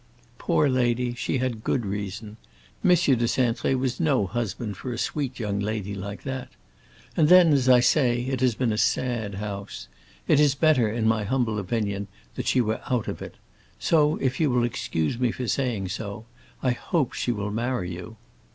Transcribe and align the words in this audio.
"Poor 0.39 0.67
lady, 0.67 1.13
she 1.13 1.37
had 1.37 1.63
good 1.63 1.85
reason. 1.85 2.37
M. 2.83 2.89
de 2.89 2.95
Cintré 3.27 3.77
was 3.77 3.99
no 3.99 4.25
husband 4.25 4.75
for 4.75 4.91
a 4.91 4.97
sweet 4.97 5.37
young 5.39 5.59
lady 5.59 5.93
like 5.93 6.23
that. 6.23 6.49
And 7.15 7.29
then, 7.29 7.53
as 7.53 7.69
I 7.69 7.81
say, 7.81 8.21
it 8.21 8.41
has 8.41 8.55
been 8.55 8.73
a 8.73 8.79
sad 8.79 9.35
house. 9.35 9.87
It 10.27 10.39
is 10.39 10.55
better, 10.55 10.89
in 10.91 11.07
my 11.07 11.23
humble 11.25 11.59
opinion, 11.59 12.07
that 12.33 12.47
she 12.47 12.61
were 12.61 12.81
out 12.89 13.07
of 13.07 13.21
it. 13.21 13.35
So, 13.77 14.15
if 14.15 14.39
you 14.39 14.49
will 14.49 14.63
excuse 14.63 15.19
me 15.19 15.31
for 15.31 15.47
saying 15.47 15.89
so, 15.89 16.25
I 16.63 16.71
hope 16.71 17.13
she 17.13 17.31
will 17.31 17.51
marry 17.51 17.93
you." 17.93 18.15